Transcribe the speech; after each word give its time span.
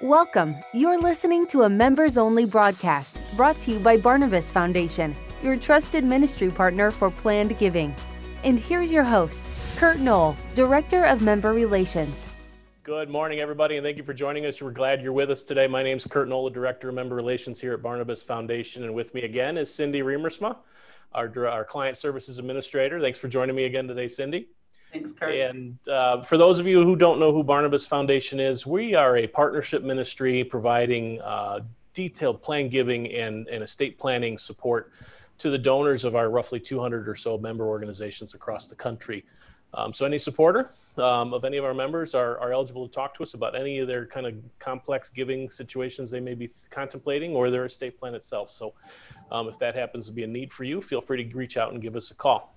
Welcome. 0.00 0.56
You're 0.72 1.00
listening 1.00 1.46
to 1.46 1.62
a 1.62 1.68
members 1.68 2.18
only 2.18 2.46
broadcast 2.46 3.22
brought 3.36 3.60
to 3.60 3.70
you 3.70 3.78
by 3.78 3.96
Barnabas 3.96 4.50
Foundation, 4.50 5.14
your 5.40 5.56
trusted 5.56 6.02
ministry 6.02 6.50
partner 6.50 6.90
for 6.90 7.12
planned 7.12 7.56
giving. 7.58 7.94
And 8.42 8.58
here's 8.58 8.90
your 8.90 9.04
host, 9.04 9.48
Kurt 9.76 10.00
Knoll, 10.00 10.36
Director 10.52 11.04
of 11.04 11.22
Member 11.22 11.52
Relations. 11.52 12.26
Good 12.82 13.08
morning, 13.08 13.38
everybody, 13.38 13.76
and 13.76 13.84
thank 13.84 13.96
you 13.96 14.02
for 14.02 14.12
joining 14.12 14.46
us. 14.46 14.60
We're 14.60 14.72
glad 14.72 15.00
you're 15.00 15.12
with 15.12 15.30
us 15.30 15.44
today. 15.44 15.68
My 15.68 15.84
name 15.84 15.96
is 15.98 16.06
Kurt 16.06 16.28
Knoll, 16.28 16.50
Director 16.50 16.88
of 16.88 16.96
Member 16.96 17.14
Relations 17.14 17.60
here 17.60 17.72
at 17.72 17.80
Barnabas 17.80 18.20
Foundation, 18.20 18.82
and 18.82 18.92
with 18.92 19.14
me 19.14 19.22
again 19.22 19.56
is 19.56 19.72
Cindy 19.72 20.00
Riemersma, 20.00 20.56
our, 21.12 21.46
our 21.46 21.64
Client 21.64 21.96
Services 21.96 22.40
Administrator. 22.40 22.98
Thanks 22.98 23.20
for 23.20 23.28
joining 23.28 23.54
me 23.54 23.66
again 23.66 23.86
today, 23.86 24.08
Cindy. 24.08 24.48
Thanks, 24.94 25.12
Kurt. 25.12 25.34
And 25.34 25.76
uh, 25.88 26.22
for 26.22 26.38
those 26.38 26.60
of 26.60 26.68
you 26.68 26.84
who 26.84 26.94
don't 26.94 27.18
know 27.18 27.32
who 27.32 27.42
Barnabas 27.42 27.84
Foundation 27.84 28.38
is, 28.38 28.64
we 28.64 28.94
are 28.94 29.16
a 29.16 29.26
partnership 29.26 29.82
ministry 29.82 30.44
providing 30.44 31.20
uh, 31.20 31.60
detailed 31.94 32.40
plan 32.40 32.68
giving 32.68 33.12
and, 33.12 33.48
and 33.48 33.64
estate 33.64 33.98
planning 33.98 34.38
support 34.38 34.92
to 35.38 35.50
the 35.50 35.58
donors 35.58 36.04
of 36.04 36.14
our 36.14 36.30
roughly 36.30 36.60
200 36.60 37.08
or 37.08 37.16
so 37.16 37.36
member 37.36 37.66
organizations 37.66 38.34
across 38.34 38.68
the 38.68 38.76
country. 38.76 39.24
Um, 39.74 39.92
so 39.92 40.06
any 40.06 40.16
supporter 40.16 40.70
um, 40.98 41.34
of 41.34 41.44
any 41.44 41.56
of 41.56 41.64
our 41.64 41.74
members 41.74 42.14
are, 42.14 42.38
are 42.38 42.52
eligible 42.52 42.86
to 42.86 42.94
talk 42.94 43.14
to 43.14 43.24
us 43.24 43.34
about 43.34 43.56
any 43.56 43.80
of 43.80 43.88
their 43.88 44.06
kind 44.06 44.28
of 44.28 44.34
complex 44.60 45.08
giving 45.08 45.50
situations 45.50 46.08
they 46.08 46.20
may 46.20 46.34
be 46.34 46.48
contemplating 46.70 47.34
or 47.34 47.50
their 47.50 47.64
estate 47.64 47.98
plan 47.98 48.14
itself. 48.14 48.48
So 48.48 48.74
um, 49.32 49.48
if 49.48 49.58
that 49.58 49.74
happens 49.74 50.06
to 50.06 50.12
be 50.12 50.22
a 50.22 50.28
need 50.28 50.52
for 50.52 50.62
you, 50.62 50.80
feel 50.80 51.00
free 51.00 51.24
to 51.24 51.36
reach 51.36 51.56
out 51.56 51.72
and 51.72 51.82
give 51.82 51.96
us 51.96 52.12
a 52.12 52.14
call. 52.14 52.53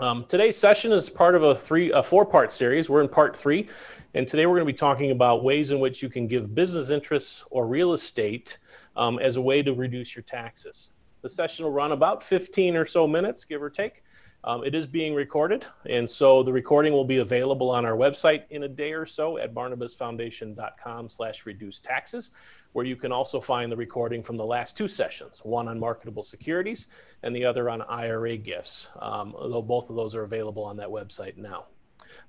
Um, 0.00 0.24
today's 0.26 0.56
session 0.56 0.92
is 0.92 1.10
part 1.10 1.34
of 1.34 1.42
a 1.42 1.52
three, 1.52 1.90
a 1.90 2.00
four-part 2.00 2.52
series. 2.52 2.88
We're 2.88 3.00
in 3.00 3.08
part 3.08 3.34
three, 3.34 3.68
and 4.14 4.28
today 4.28 4.46
we're 4.46 4.54
going 4.54 4.66
to 4.66 4.72
be 4.72 4.76
talking 4.76 5.10
about 5.10 5.42
ways 5.42 5.72
in 5.72 5.80
which 5.80 6.04
you 6.04 6.08
can 6.08 6.28
give 6.28 6.54
business 6.54 6.90
interests 6.90 7.44
or 7.50 7.66
real 7.66 7.94
estate 7.94 8.58
um, 8.94 9.18
as 9.18 9.38
a 9.38 9.40
way 9.40 9.60
to 9.60 9.74
reduce 9.74 10.14
your 10.14 10.22
taxes. 10.22 10.92
The 11.22 11.28
session 11.28 11.64
will 11.64 11.72
run 11.72 11.90
about 11.90 12.22
15 12.22 12.76
or 12.76 12.86
so 12.86 13.08
minutes, 13.08 13.44
give 13.44 13.60
or 13.60 13.70
take. 13.70 14.04
Um, 14.44 14.62
it 14.62 14.72
is 14.76 14.86
being 14.86 15.16
recorded, 15.16 15.66
and 15.90 16.08
so 16.08 16.44
the 16.44 16.52
recording 16.52 16.92
will 16.92 17.04
be 17.04 17.18
available 17.18 17.68
on 17.68 17.84
our 17.84 17.96
website 17.96 18.44
in 18.50 18.62
a 18.62 18.68
day 18.68 18.92
or 18.92 19.04
so 19.04 19.36
at 19.38 19.52
barnabasfoundation.com 19.52 21.10
slash 21.10 21.44
reduce 21.44 21.80
taxes, 21.80 22.30
where 22.72 22.84
you 22.84 22.96
can 22.96 23.12
also 23.12 23.40
find 23.40 23.72
the 23.72 23.76
recording 23.76 24.22
from 24.22 24.36
the 24.36 24.44
last 24.44 24.76
two 24.76 24.88
sessions, 24.88 25.40
one 25.44 25.68
on 25.68 25.78
marketable 25.78 26.22
securities 26.22 26.88
and 27.22 27.34
the 27.34 27.44
other 27.44 27.70
on 27.70 27.82
IRA 27.82 28.36
gifts, 28.36 28.88
um, 29.00 29.34
although 29.36 29.62
both 29.62 29.90
of 29.90 29.96
those 29.96 30.14
are 30.14 30.24
available 30.24 30.62
on 30.64 30.76
that 30.76 30.88
website 30.88 31.36
now. 31.36 31.66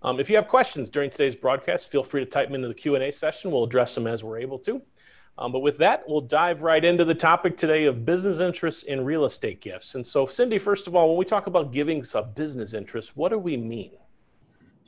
Um, 0.02 0.20
if 0.20 0.30
you 0.30 0.36
have 0.36 0.48
questions 0.48 0.90
during 0.90 1.10
today's 1.10 1.36
broadcast, 1.36 1.92
feel 1.92 2.04
free 2.04 2.24
to 2.24 2.30
type 2.30 2.48
them 2.48 2.56
into 2.56 2.68
the 2.68 2.74
Q&A 2.74 3.12
session. 3.12 3.52
We'll 3.52 3.64
address 3.64 3.96
them 3.96 4.08
as 4.08 4.24
we're 4.24 4.40
able 4.40 4.60
to. 4.60 4.82
Um, 5.38 5.54
but 5.54 5.60
with 5.60 5.78
that, 5.78 6.04
we'll 6.08 6.20
dive 6.22 6.64
right 6.64 6.84
into 6.84 7.06
the 7.06 7.16
topic 7.16 7.56
today 7.56 7.86
of 7.86 8.06
business 8.06 8.42
interests 8.42 8.84
in 8.84 9.06
real 9.06 9.24
estate 9.24 9.62
gifts. 9.62 9.96
And 9.96 10.06
so, 10.06 10.26
Cindy, 10.26 10.58
first 10.58 10.88
of 10.88 10.96
all, 10.96 11.10
when 11.10 11.18
we 11.18 11.24
talk 11.24 11.48
about 11.48 11.72
giving 11.72 12.04
a 12.14 12.24
business 12.24 12.74
interest, 12.74 13.16
what 13.16 13.30
do 13.30 13.38
we 13.38 13.56
mean? 13.56 13.92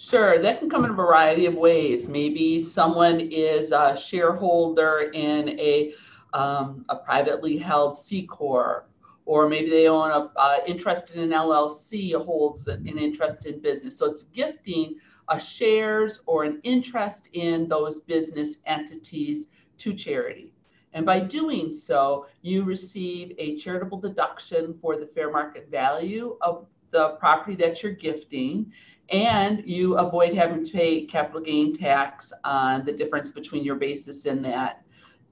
Sure, 0.01 0.41
that 0.41 0.57
can 0.57 0.67
come 0.67 0.83
in 0.83 0.89
a 0.89 0.95
variety 0.95 1.45
of 1.45 1.53
ways. 1.53 2.07
Maybe 2.07 2.59
someone 2.59 3.19
is 3.19 3.71
a 3.71 3.95
shareholder 3.95 5.11
in 5.13 5.49
a, 5.59 5.93
um, 6.33 6.83
a 6.89 6.95
privately 6.95 7.55
held 7.59 7.95
C 7.95 8.25
Corp, 8.25 8.89
or 9.27 9.47
maybe 9.47 9.69
they 9.69 9.87
own 9.87 10.09
an 10.09 10.29
uh, 10.37 10.57
interest 10.65 11.11
in 11.11 11.21
an 11.21 11.29
LLC, 11.29 12.15
holds 12.15 12.67
an, 12.67 12.87
interest 12.87 13.45
in 13.45 13.59
business. 13.61 13.95
So 13.95 14.07
it's 14.07 14.23
gifting 14.23 14.95
a 15.29 15.39
shares 15.39 16.23
or 16.25 16.45
an 16.45 16.61
interest 16.63 17.29
in 17.33 17.67
those 17.67 17.99
business 17.99 18.57
entities 18.65 19.49
to 19.77 19.93
charity. 19.93 20.51
And 20.93 21.05
by 21.05 21.19
doing 21.19 21.71
so, 21.71 22.25
you 22.41 22.63
receive 22.63 23.35
a 23.37 23.55
charitable 23.55 23.99
deduction 23.99 24.73
for 24.81 24.97
the 24.97 25.05
fair 25.05 25.31
market 25.31 25.69
value 25.69 26.39
of 26.41 26.65
the 26.91 27.09
property 27.19 27.55
that 27.55 27.81
you're 27.81 27.93
gifting, 27.93 28.71
and 29.11 29.63
you 29.65 29.97
avoid 29.97 30.33
having 30.35 30.63
to 30.63 30.71
pay 30.71 31.05
capital 31.05 31.41
gain 31.41 31.75
tax 31.75 32.31
on 32.43 32.85
the 32.85 32.91
difference 32.93 33.29
between 33.29 33.63
your 33.63 33.75
basis 33.75 34.25
in 34.25 34.41
that 34.41 34.83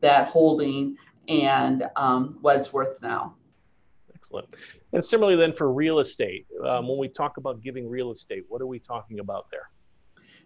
that 0.02 0.28
holding 0.28 0.96
and 1.28 1.84
um, 1.96 2.38
what 2.42 2.56
it's 2.56 2.72
worth 2.72 3.02
now. 3.02 3.36
Excellent. 4.16 4.56
And 4.94 5.04
similarly, 5.04 5.38
then 5.38 5.54
for 5.54 5.72
real 5.72 6.00
estate, 6.00 6.48
um, 6.66 6.88
when 6.88 6.98
we 6.98 7.08
talk 7.08 7.38
about 7.38 7.62
giving 7.62 7.90
real 7.90 8.12
estate, 8.12 8.44
what 8.48 8.62
are 8.62 8.68
we 8.68 8.80
talking 8.80 9.20
about 9.20 9.48
there? 9.52 9.70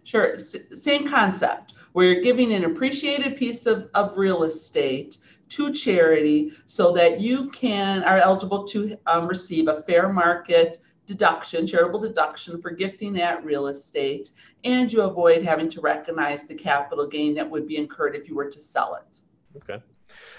Sure, 0.04 0.34
S- 0.34 0.56
same 0.76 1.08
concept. 1.08 1.74
We're 1.94 2.20
giving 2.20 2.52
an 2.52 2.64
appreciated 2.64 3.36
piece 3.36 3.66
of, 3.66 3.88
of 3.94 4.16
real 4.16 4.42
estate 4.42 5.18
to 5.50 5.72
charity 5.72 6.52
so 6.66 6.92
that 6.92 7.20
you 7.20 7.50
can 7.50 8.02
are 8.04 8.18
eligible 8.18 8.64
to 8.68 8.98
um, 9.06 9.26
receive 9.26 9.68
a 9.68 9.82
fair 9.82 10.12
market 10.12 10.80
deduction, 11.06 11.66
charitable 11.66 12.00
deduction 12.00 12.60
for 12.60 12.70
gifting 12.70 13.12
that 13.14 13.44
real 13.44 13.66
estate, 13.68 14.30
and 14.64 14.92
you 14.92 15.02
avoid 15.02 15.44
having 15.44 15.68
to 15.70 15.80
recognize 15.80 16.44
the 16.44 16.54
capital 16.54 17.06
gain 17.06 17.34
that 17.34 17.48
would 17.48 17.66
be 17.66 17.76
incurred 17.76 18.16
if 18.16 18.28
you 18.28 18.34
were 18.34 18.50
to 18.50 18.60
sell 18.60 18.94
it. 18.96 19.18
Okay. 19.56 19.82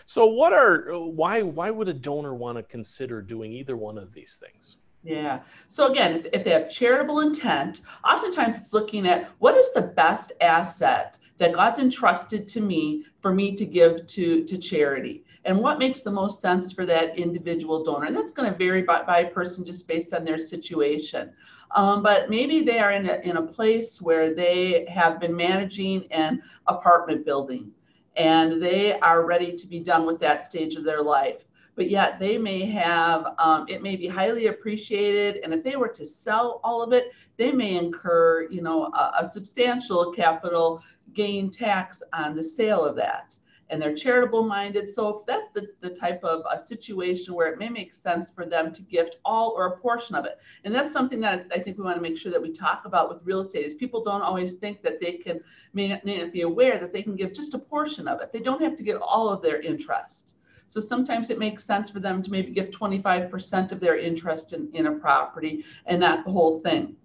So 0.05 0.25
what 0.25 0.53
are 0.53 0.91
why 0.97 1.41
why 1.41 1.71
would 1.71 1.87
a 1.87 1.93
donor 1.93 2.33
want 2.33 2.57
to 2.57 2.63
consider 2.63 3.21
doing 3.21 3.51
either 3.51 3.75
one 3.75 3.97
of 3.97 4.13
these 4.13 4.37
things? 4.37 4.77
Yeah. 5.03 5.41
So 5.67 5.91
again, 5.91 6.15
if, 6.15 6.25
if 6.33 6.43
they 6.43 6.51
have 6.51 6.69
charitable 6.69 7.19
intent, 7.19 7.81
oftentimes 8.03 8.57
it's 8.57 8.73
looking 8.73 9.07
at 9.07 9.29
what 9.37 9.55
is 9.55 9.71
the 9.73 9.81
best 9.81 10.31
asset 10.41 11.19
that 11.37 11.53
God's 11.53 11.79
entrusted 11.79 12.47
to 12.47 12.61
me 12.61 13.05
for 13.21 13.33
me 13.33 13.55
to 13.55 13.65
give 13.65 14.07
to, 14.07 14.45
to 14.45 14.57
charity 14.57 15.24
and 15.45 15.59
what 15.59 15.79
makes 15.79 16.01
the 16.01 16.11
most 16.11 16.41
sense 16.41 16.71
for 16.71 16.85
that 16.87 17.17
individual 17.17 17.83
donor. 17.83 18.07
And 18.07 18.15
that's 18.15 18.31
going 18.31 18.51
to 18.51 18.57
vary 18.57 18.81
by, 18.81 19.03
by 19.03 19.23
person 19.23 19.63
just 19.63 19.87
based 19.87 20.13
on 20.13 20.25
their 20.25 20.39
situation. 20.39 21.31
Um, 21.75 22.01
but 22.01 22.29
maybe 22.29 22.61
they 22.61 22.79
are 22.79 22.91
in 22.91 23.07
a, 23.07 23.15
in 23.23 23.37
a 23.37 23.41
place 23.41 24.01
where 24.01 24.33
they 24.33 24.85
have 24.89 25.19
been 25.19 25.35
managing 25.35 26.11
an 26.11 26.41
apartment 26.67 27.25
building 27.25 27.71
and 28.17 28.61
they 28.61 28.99
are 28.99 29.25
ready 29.25 29.55
to 29.55 29.67
be 29.67 29.79
done 29.79 30.05
with 30.05 30.19
that 30.19 30.43
stage 30.43 30.75
of 30.75 30.83
their 30.83 31.01
life 31.01 31.45
but 31.75 31.89
yet 31.89 32.19
they 32.19 32.37
may 32.37 32.65
have, 32.65 33.35
um, 33.37 33.65
it 33.67 33.83
may 33.83 33.95
be 33.95 34.07
highly 34.07 34.47
appreciated. 34.47 35.41
And 35.43 35.53
if 35.53 35.63
they 35.63 35.75
were 35.75 35.89
to 35.89 36.05
sell 36.05 36.61
all 36.63 36.81
of 36.81 36.93
it, 36.93 37.11
they 37.37 37.51
may 37.51 37.75
incur, 37.75 38.47
you 38.49 38.61
know, 38.61 38.85
a, 38.85 39.11
a 39.19 39.29
substantial 39.29 40.13
capital 40.13 40.81
gain 41.13 41.51
tax 41.51 42.01
on 42.13 42.35
the 42.35 42.43
sale 42.43 42.83
of 42.85 42.95
that 42.95 43.35
and 43.69 43.81
they're 43.81 43.95
charitable 43.95 44.43
minded. 44.43 44.87
So 44.87 45.09
if 45.09 45.25
that's 45.25 45.47
the, 45.53 45.67
the 45.81 45.89
type 45.89 46.23
of 46.23 46.43
a 46.51 46.59
situation 46.59 47.33
where 47.33 47.51
it 47.51 47.57
may 47.57 47.69
make 47.69 47.93
sense 47.93 48.29
for 48.29 48.45
them 48.45 48.71
to 48.73 48.81
gift 48.83 49.17
all 49.25 49.53
or 49.57 49.65
a 49.67 49.77
portion 49.77 50.15
of 50.15 50.25
it. 50.25 50.37
And 50.63 50.73
that's 50.73 50.91
something 50.91 51.19
that 51.21 51.47
I 51.53 51.59
think 51.59 51.77
we 51.77 51.83
want 51.83 51.97
to 51.97 52.01
make 52.01 52.17
sure 52.17 52.31
that 52.31 52.41
we 52.41 52.51
talk 52.51 52.83
about 52.85 53.09
with 53.09 53.23
real 53.23 53.39
estate 53.39 53.65
is 53.65 53.73
people 53.73 54.03
don't 54.03 54.21
always 54.21 54.55
think 54.55 54.81
that 54.83 54.99
they 54.99 55.13
can 55.13 55.39
may 55.73 55.89
not, 55.89 56.05
may 56.05 56.21
not 56.21 56.31
be 56.31 56.41
aware 56.41 56.79
that 56.79 56.93
they 56.93 57.03
can 57.03 57.15
give 57.15 57.33
just 57.33 57.53
a 57.53 57.59
portion 57.59 58.07
of 58.07 58.21
it. 58.21 58.31
They 58.31 58.39
don't 58.39 58.61
have 58.61 58.75
to 58.77 58.83
get 58.83 58.97
all 58.97 59.29
of 59.29 59.41
their 59.41 59.61
interest. 59.61 60.35
So 60.67 60.79
sometimes 60.79 61.29
it 61.29 61.39
makes 61.39 61.63
sense 61.63 61.89
for 61.89 61.99
them 61.99 62.23
to 62.23 62.31
maybe 62.31 62.51
give 62.51 62.69
25% 62.69 63.71
of 63.71 63.79
their 63.79 63.97
interest 63.97 64.53
in, 64.53 64.69
in 64.73 64.87
a 64.87 64.91
property 64.91 65.63
and 65.85 65.99
not 65.99 66.25
the 66.25 66.31
whole 66.31 66.59
thing. 66.59 66.95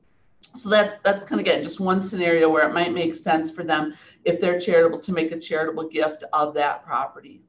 So 0.56 0.68
that's 0.68 0.96
that's 0.98 1.24
kind 1.24 1.40
of 1.40 1.46
again 1.46 1.62
just 1.62 1.80
one 1.80 2.00
scenario 2.00 2.48
where 2.48 2.68
it 2.68 2.72
might 2.72 2.92
make 2.92 3.16
sense 3.16 3.50
for 3.50 3.62
them 3.62 3.94
if 4.24 4.40
they're 4.40 4.58
charitable 4.58 5.00
to 5.00 5.12
make 5.12 5.32
a 5.32 5.38
charitable 5.38 5.88
gift 5.88 6.24
of 6.32 6.54
that 6.54 6.84
property. 6.84 7.40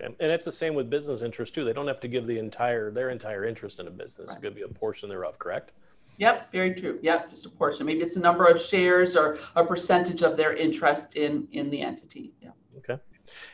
Okay, 0.00 0.06
and 0.06 0.32
it's 0.32 0.44
the 0.44 0.52
same 0.52 0.74
with 0.74 0.88
business 0.88 1.22
interest 1.22 1.54
too. 1.54 1.64
They 1.64 1.74
don't 1.74 1.86
have 1.86 2.00
to 2.00 2.08
give 2.08 2.26
the 2.26 2.38
entire 2.38 2.90
their 2.90 3.10
entire 3.10 3.44
interest 3.44 3.80
in 3.80 3.86
a 3.86 3.90
business. 3.90 4.30
Right. 4.30 4.38
It 4.38 4.42
could 4.42 4.54
be 4.54 4.62
a 4.62 4.68
portion 4.68 5.08
thereof, 5.08 5.38
correct? 5.38 5.72
Yep, 6.18 6.52
very 6.52 6.74
true. 6.74 6.98
Yep, 7.02 7.30
just 7.30 7.46
a 7.46 7.50
portion. 7.50 7.86
Maybe 7.86 8.00
it's 8.00 8.16
a 8.16 8.20
number 8.20 8.46
of 8.46 8.60
shares 8.60 9.16
or 9.16 9.38
a 9.56 9.64
percentage 9.64 10.22
of 10.22 10.36
their 10.36 10.54
interest 10.54 11.16
in 11.16 11.46
in 11.52 11.70
the 11.70 11.82
entity. 11.82 12.32
Yeah. 12.40 12.50
Okay. 12.78 12.98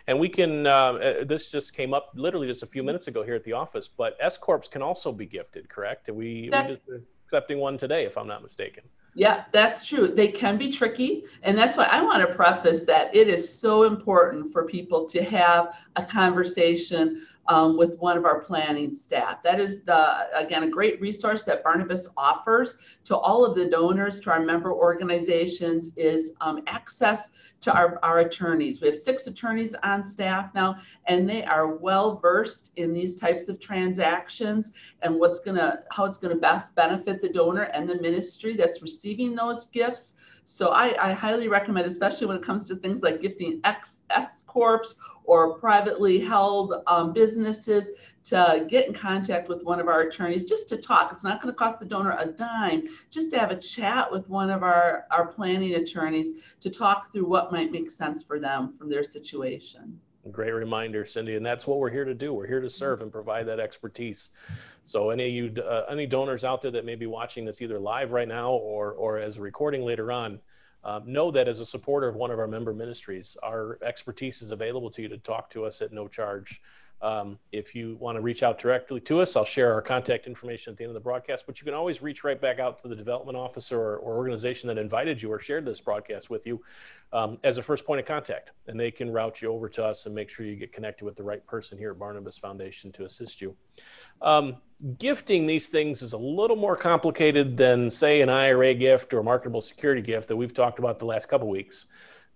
And 0.06 0.18
we 0.18 0.28
can, 0.28 0.66
uh, 0.66 0.70
uh, 0.70 1.24
this 1.24 1.50
just 1.50 1.74
came 1.76 1.92
up 1.92 2.10
literally 2.14 2.46
just 2.46 2.62
a 2.62 2.66
few 2.66 2.82
minutes 2.82 3.06
ago 3.06 3.22
here 3.22 3.34
at 3.34 3.44
the 3.44 3.52
office, 3.52 3.86
but 3.88 4.16
S 4.18 4.38
Corps 4.38 4.66
can 4.68 4.82
also 4.82 5.12
be 5.12 5.26
gifted, 5.26 5.68
correct? 5.68 6.08
We, 6.08 6.50
we 6.50 6.62
just 6.66 6.82
accepting 7.28 7.58
one 7.58 7.76
today, 7.76 8.06
if 8.06 8.16
I'm 8.16 8.26
not 8.26 8.42
mistaken. 8.42 8.84
Yeah, 9.12 9.44
that's 9.52 9.86
true. 9.86 10.14
They 10.14 10.28
can 10.28 10.56
be 10.56 10.72
tricky. 10.72 11.24
And 11.42 11.58
that's 11.58 11.76
why 11.76 11.84
I 11.84 12.00
want 12.00 12.26
to 12.26 12.34
preface 12.34 12.84
that 12.84 13.14
it 13.14 13.28
is 13.28 13.46
so 13.46 13.82
important 13.82 14.50
for 14.50 14.64
people 14.64 15.06
to 15.10 15.22
have 15.24 15.74
a 15.96 16.04
conversation 16.06 17.26
um, 17.48 17.76
with 17.76 17.98
one 17.98 18.16
of 18.16 18.24
our 18.24 18.40
planning 18.40 18.94
staff. 18.94 19.42
That 19.42 19.58
is 19.58 19.82
the 19.82 20.38
again 20.38 20.62
a 20.62 20.68
great 20.68 21.00
resource 21.00 21.42
that 21.44 21.64
Barnabas 21.64 22.06
offers 22.16 22.76
to 23.04 23.16
all 23.16 23.44
of 23.44 23.56
the 23.56 23.66
donors 23.66 24.20
to 24.20 24.30
our 24.30 24.40
member 24.40 24.72
organizations 24.72 25.90
is 25.96 26.30
um, 26.40 26.62
access 26.66 27.28
to 27.62 27.72
our, 27.72 27.98
our 28.02 28.20
attorneys. 28.20 28.80
We 28.80 28.88
have 28.88 28.96
six 28.96 29.26
attorneys 29.26 29.74
on 29.82 30.02
staff 30.02 30.50
now, 30.54 30.76
and 31.06 31.28
they 31.28 31.42
are 31.44 31.76
well 31.76 32.18
versed 32.18 32.72
in 32.76 32.92
these 32.92 33.16
types 33.16 33.48
of 33.48 33.58
transactions 33.58 34.72
and 35.02 35.14
what's 35.14 35.40
gonna 35.40 35.80
how 35.90 36.04
it's 36.04 36.18
gonna 36.18 36.36
best 36.36 36.74
benefit 36.74 37.22
the 37.22 37.28
donor 37.28 37.62
and 37.62 37.88
the 37.88 38.00
ministry 38.00 38.56
that's 38.56 38.82
receiving 38.82 39.34
those 39.34 39.66
gifts. 39.66 40.12
So 40.50 40.68
I, 40.68 41.10
I 41.10 41.12
highly 41.12 41.48
recommend, 41.48 41.86
especially 41.86 42.26
when 42.26 42.36
it 42.36 42.42
comes 42.42 42.66
to 42.68 42.76
things 42.76 43.02
like 43.02 43.20
gifting 43.20 43.60
X, 43.64 44.00
S 44.08 44.44
corps 44.46 44.96
or 45.28 45.58
privately 45.58 46.18
held 46.18 46.72
um, 46.86 47.12
businesses 47.12 47.90
to 48.24 48.66
get 48.70 48.88
in 48.88 48.94
contact 48.94 49.46
with 49.46 49.62
one 49.62 49.78
of 49.78 49.86
our 49.86 50.00
attorneys 50.00 50.46
just 50.46 50.70
to 50.70 50.76
talk. 50.78 51.12
It's 51.12 51.22
not 51.22 51.42
going 51.42 51.52
to 51.52 51.58
cost 51.58 51.78
the 51.78 51.84
donor 51.84 52.16
a 52.18 52.26
dime, 52.26 52.88
just 53.10 53.30
to 53.32 53.38
have 53.38 53.50
a 53.50 53.56
chat 53.56 54.10
with 54.10 54.26
one 54.30 54.48
of 54.48 54.62
our, 54.62 55.04
our 55.10 55.26
planning 55.26 55.74
attorneys 55.74 56.28
to 56.60 56.70
talk 56.70 57.12
through 57.12 57.28
what 57.28 57.52
might 57.52 57.70
make 57.70 57.90
sense 57.90 58.22
for 58.22 58.40
them 58.40 58.74
from 58.78 58.88
their 58.88 59.04
situation. 59.04 60.00
Great 60.32 60.52
reminder, 60.52 61.04
Cindy, 61.04 61.36
and 61.36 61.44
that's 61.44 61.66
what 61.66 61.78
we're 61.78 61.90
here 61.90 62.06
to 62.06 62.14
do. 62.14 62.32
We're 62.32 62.46
here 62.46 62.60
to 62.62 62.70
serve 62.70 63.02
and 63.02 63.12
provide 63.12 63.46
that 63.46 63.60
expertise. 63.60 64.30
So, 64.82 65.10
any 65.10 65.28
you, 65.28 65.54
uh, 65.62 65.84
any 65.90 66.06
donors 66.06 66.44
out 66.44 66.60
there 66.60 66.70
that 66.72 66.84
may 66.84 66.96
be 66.96 67.06
watching 67.06 67.44
this 67.44 67.62
either 67.62 67.78
live 67.78 68.12
right 68.12 68.28
now 68.28 68.50
or 68.50 68.92
or 68.92 69.18
as 69.18 69.38
a 69.38 69.40
recording 69.40 69.84
later 69.84 70.12
on, 70.12 70.40
um, 70.84 71.02
know 71.06 71.30
that 71.30 71.48
as 71.48 71.60
a 71.60 71.66
supporter 71.66 72.08
of 72.08 72.14
one 72.14 72.30
of 72.30 72.38
our 72.38 72.46
member 72.46 72.72
ministries, 72.72 73.36
our 73.42 73.78
expertise 73.82 74.42
is 74.42 74.50
available 74.50 74.90
to 74.90 75.02
you 75.02 75.08
to 75.08 75.18
talk 75.18 75.50
to 75.50 75.64
us 75.64 75.82
at 75.82 75.92
no 75.92 76.08
charge. 76.08 76.60
Um, 77.00 77.38
if 77.52 77.74
you 77.74 77.96
want 78.00 78.16
to 78.16 78.20
reach 78.20 78.42
out 78.42 78.58
directly 78.58 79.00
to 79.02 79.20
us, 79.20 79.36
I'll 79.36 79.44
share 79.44 79.72
our 79.72 79.80
contact 79.80 80.26
information 80.26 80.72
at 80.72 80.76
the 80.76 80.84
end 80.84 80.90
of 80.90 80.94
the 80.94 81.00
broadcast, 81.00 81.46
but 81.46 81.60
you 81.60 81.64
can 81.64 81.74
always 81.74 82.02
reach 82.02 82.24
right 82.24 82.40
back 82.40 82.58
out 82.58 82.78
to 82.80 82.88
the 82.88 82.96
development 82.96 83.38
officer 83.38 83.78
or, 83.78 83.96
or 83.98 84.16
organization 84.16 84.66
that 84.66 84.78
invited 84.78 85.22
you 85.22 85.30
or 85.30 85.38
shared 85.38 85.64
this 85.64 85.80
broadcast 85.80 86.28
with 86.28 86.44
you 86.44 86.60
um, 87.12 87.38
as 87.44 87.56
a 87.56 87.62
first 87.62 87.86
point 87.86 88.00
of 88.00 88.06
contact. 88.06 88.50
And 88.66 88.78
they 88.78 88.90
can 88.90 89.12
route 89.12 89.40
you 89.40 89.52
over 89.52 89.68
to 89.68 89.84
us 89.84 90.06
and 90.06 90.14
make 90.14 90.28
sure 90.28 90.44
you 90.44 90.56
get 90.56 90.72
connected 90.72 91.04
with 91.04 91.14
the 91.14 91.22
right 91.22 91.44
person 91.46 91.78
here 91.78 91.92
at 91.92 91.98
Barnabas 92.00 92.36
Foundation 92.36 92.90
to 92.92 93.04
assist 93.04 93.40
you. 93.40 93.54
Um, 94.20 94.56
gifting 94.98 95.46
these 95.46 95.68
things 95.68 96.02
is 96.02 96.14
a 96.14 96.18
little 96.18 96.56
more 96.56 96.74
complicated 96.74 97.56
than, 97.56 97.92
say, 97.92 98.22
an 98.22 98.28
IRA 98.28 98.74
gift 98.74 99.14
or 99.14 99.22
marketable 99.22 99.60
security 99.60 100.02
gift 100.02 100.26
that 100.28 100.36
we've 100.36 100.54
talked 100.54 100.80
about 100.80 100.98
the 100.98 101.06
last 101.06 101.28
couple 101.28 101.48
weeks. 101.48 101.86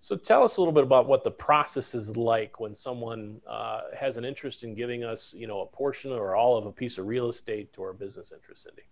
So 0.03 0.17
tell 0.17 0.43
us 0.43 0.57
a 0.57 0.61
little 0.61 0.73
bit 0.73 0.83
about 0.83 1.07
what 1.07 1.23
the 1.23 1.31
process 1.31 1.95
is 1.95 2.17
like 2.17 2.59
when 2.59 2.75
someone 2.75 3.41
uh, 3.47 3.83
has 3.97 4.17
an 4.17 4.25
interest 4.25 4.65
in 4.65 4.75
giving 4.75 5.05
us, 5.05 5.33
you 5.33 5.47
know, 5.47 5.61
a 5.61 5.67
portion 5.67 6.11
or 6.11 6.35
all 6.35 6.57
of 6.57 6.67
a 6.67 6.73
piece 6.73 6.99
of 6.99 7.07
real 7.07 7.29
estate 7.29 7.77
or 7.79 7.91
a 7.91 7.95
business 7.95 8.33
interest, 8.33 8.65
Cindy. 8.65 8.83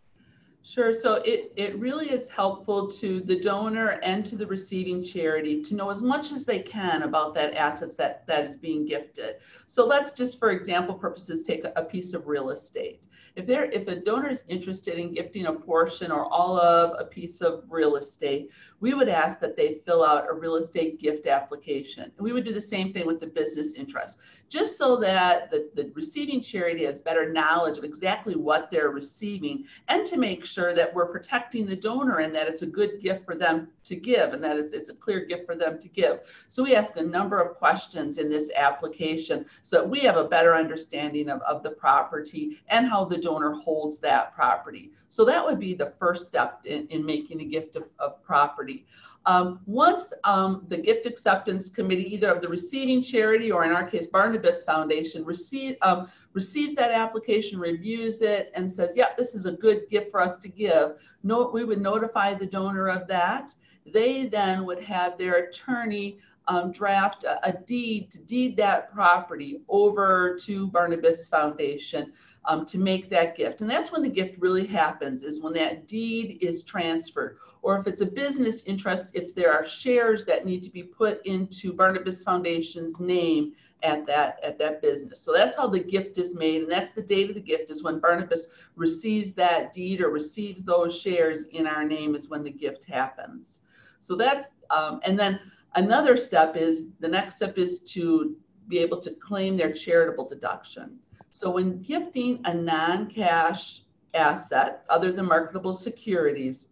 Sure. 0.62 0.92
So 0.92 1.14
it, 1.24 1.52
it 1.56 1.78
really 1.78 2.10
is 2.10 2.28
helpful 2.28 2.86
to 2.92 3.20
the 3.20 3.40
donor 3.40 3.98
and 4.02 4.24
to 4.26 4.36
the 4.36 4.46
receiving 4.46 5.02
charity 5.02 5.62
to 5.62 5.74
know 5.74 5.90
as 5.90 6.02
much 6.02 6.32
as 6.32 6.44
they 6.44 6.60
can 6.60 7.02
about 7.02 7.34
that 7.34 7.54
assets 7.54 7.96
that, 7.96 8.26
that 8.26 8.44
is 8.44 8.56
being 8.56 8.84
gifted. 8.84 9.36
So 9.66 9.86
let's 9.86 10.12
just, 10.12 10.38
for 10.38 10.50
example 10.50 10.94
purposes, 10.94 11.42
take 11.42 11.64
a, 11.64 11.82
piece 11.82 12.12
of 12.12 12.28
real 12.28 12.50
estate. 12.50 13.06
If 13.36 13.46
they're 13.46 13.70
if 13.70 13.88
a 13.88 13.96
donor 13.96 14.28
is 14.28 14.42
interested 14.48 14.98
in 14.98 15.14
gifting 15.14 15.46
a 15.46 15.52
portion 15.52 16.12
or 16.12 16.26
all 16.32 16.60
of 16.60 16.94
a 17.00 17.04
piece 17.04 17.40
of 17.40 17.64
real 17.68 17.96
estate, 17.96 18.50
we 18.80 18.92
would 18.94 19.08
ask 19.08 19.40
that 19.40 19.56
they 19.56 19.80
fill 19.86 20.04
out 20.04 20.28
a 20.28 20.32
real 20.32 20.56
estate 20.56 21.00
gift 21.00 21.26
application. 21.26 22.04
And 22.04 22.20
we 22.20 22.32
would 22.32 22.44
do 22.44 22.52
the 22.52 22.60
same 22.60 22.92
thing 22.92 23.06
with 23.06 23.18
the 23.18 23.26
business 23.26 23.74
interest, 23.74 24.18
just 24.48 24.76
so 24.76 24.96
that 25.00 25.50
the, 25.50 25.70
the 25.74 25.90
receiving 25.94 26.40
charity 26.40 26.84
has 26.84 26.98
better 26.98 27.32
knowledge 27.32 27.78
of 27.78 27.84
exactly 27.84 28.36
what 28.36 28.70
they're 28.70 28.90
receiving 28.90 29.64
and 29.88 30.04
to 30.06 30.16
make 30.16 30.44
sure 30.50 30.74
that 30.74 30.92
we're 30.92 31.06
protecting 31.06 31.66
the 31.66 31.76
donor 31.76 32.18
and 32.18 32.34
that 32.34 32.48
it's 32.48 32.62
a 32.62 32.66
good 32.66 33.00
gift 33.00 33.24
for 33.24 33.34
them 33.34 33.68
to 33.84 33.96
give 33.96 34.32
and 34.32 34.42
that 34.42 34.56
it's, 34.56 34.72
it's 34.72 34.90
a 34.90 34.94
clear 34.94 35.24
gift 35.24 35.46
for 35.46 35.54
them 35.54 35.80
to 35.80 35.88
give. 35.88 36.20
So 36.48 36.62
we 36.62 36.74
ask 36.74 36.96
a 36.96 37.02
number 37.02 37.40
of 37.40 37.56
questions 37.56 38.18
in 38.18 38.28
this 38.28 38.50
application 38.56 39.46
so 39.62 39.78
that 39.78 39.88
we 39.88 40.00
have 40.00 40.16
a 40.16 40.24
better 40.24 40.54
understanding 40.54 41.28
of, 41.28 41.40
of 41.42 41.62
the 41.62 41.70
property 41.70 42.60
and 42.68 42.86
how 42.86 43.04
the 43.04 43.18
donor 43.18 43.52
holds 43.52 43.98
that 43.98 44.34
property. 44.34 44.90
So 45.08 45.24
that 45.24 45.44
would 45.44 45.58
be 45.58 45.74
the 45.74 45.92
first 45.98 46.26
step 46.26 46.60
in, 46.64 46.86
in 46.88 47.04
making 47.04 47.40
a 47.40 47.44
gift 47.44 47.76
of, 47.76 47.84
of 47.98 48.22
property. 48.22 48.86
Um, 49.26 49.60
once 49.66 50.12
um, 50.24 50.64
the 50.68 50.78
gift 50.78 51.04
acceptance 51.04 51.68
committee, 51.68 52.14
either 52.14 52.30
of 52.30 52.40
the 52.40 52.48
receiving 52.48 53.02
charity 53.02 53.52
or 53.52 53.64
in 53.64 53.70
our 53.70 53.86
case, 53.86 54.06
Barnabas 54.06 54.64
Foundation, 54.64 55.24
receive, 55.24 55.76
um, 55.82 56.10
receives 56.32 56.74
that 56.76 56.90
application, 56.90 57.60
reviews 57.60 58.22
it, 58.22 58.50
and 58.54 58.72
says, 58.72 58.94
yep, 58.96 59.18
this 59.18 59.34
is 59.34 59.44
a 59.44 59.52
good 59.52 59.88
gift 59.90 60.10
for 60.10 60.22
us 60.22 60.38
to 60.38 60.48
give, 60.48 60.92
no, 61.22 61.50
we 61.52 61.64
would 61.64 61.80
notify 61.80 62.32
the 62.34 62.46
donor 62.46 62.88
of 62.88 63.06
that. 63.08 63.52
They 63.84 64.26
then 64.26 64.64
would 64.64 64.82
have 64.82 65.18
their 65.18 65.44
attorney 65.44 66.18
um, 66.48 66.72
draft 66.72 67.24
a, 67.24 67.46
a, 67.46 67.52
deed 67.52 68.10
to 68.10 68.18
deed 68.18 68.56
that 68.56 68.92
property 68.92 69.60
over 69.68 70.36
to 70.42 70.66
Barnabas 70.68 71.28
Foundation 71.28 72.12
um, 72.46 72.64
to 72.66 72.78
make 72.78 73.08
that 73.10 73.36
gift. 73.36 73.60
And 73.60 73.70
that's 73.70 73.92
when 73.92 74.02
the 74.02 74.08
gift 74.08 74.38
really 74.40 74.66
happens, 74.66 75.22
is 75.22 75.40
when 75.40 75.52
that 75.54 75.86
deed 75.86 76.38
is 76.40 76.62
transferred. 76.62 77.36
Or 77.62 77.78
if 77.78 77.86
it's 77.86 78.00
a 78.00 78.06
business 78.06 78.62
interest, 78.64 79.10
if 79.14 79.34
there 79.34 79.52
are 79.52 79.66
shares 79.66 80.24
that 80.24 80.46
need 80.46 80.62
to 80.62 80.70
be 80.70 80.82
put 80.82 81.24
into 81.26 81.72
Barnabas 81.72 82.22
Foundation's 82.22 82.98
name 82.98 83.52
at 83.82 84.06
that 84.06 84.38
at 84.42 84.58
that 84.58 84.82
business. 84.82 85.20
So 85.20 85.32
that's 85.32 85.56
how 85.56 85.66
the 85.66 85.80
gift 85.80 86.18
is 86.18 86.34
made, 86.34 86.62
and 86.62 86.70
that's 86.70 86.90
the 86.90 87.02
date 87.02 87.30
of 87.30 87.34
the 87.34 87.40
gift 87.40 87.70
is 87.70 87.82
when 87.82 87.98
Barnabas 87.98 88.48
receives 88.76 89.32
that 89.34 89.72
deed 89.72 90.00
or 90.00 90.10
receives 90.10 90.64
those 90.64 90.98
shares 90.98 91.44
in 91.44 91.66
our 91.66 91.84
name 91.84 92.14
is 92.14 92.28
when 92.28 92.42
the 92.42 92.50
gift 92.50 92.84
happens. 92.84 93.60
So 94.00 94.16
that's 94.16 94.52
um, 94.70 95.00
and 95.04 95.18
then 95.18 95.40
another 95.74 96.16
step 96.16 96.56
is 96.56 96.86
the 97.00 97.08
next 97.08 97.36
step 97.36 97.58
is 97.58 97.80
to 97.80 98.36
be 98.68 98.78
able 98.78 99.00
to 99.00 99.10
claim 99.14 99.56
their 99.56 99.72
charitable 99.72 100.28
deduction. 100.28 100.98
So 101.32 101.50
when 101.50 101.82
gifting 101.82 102.40
a 102.44 102.54
non-cash 102.54 103.82
asset 104.14 104.84
other 104.88 105.12
than 105.12 105.26
marketable 105.26 105.74
securities, 105.74 106.66